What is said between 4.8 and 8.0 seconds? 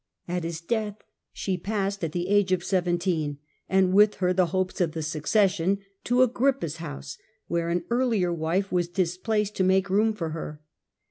of the succession, to Agrippa's riages, house, where an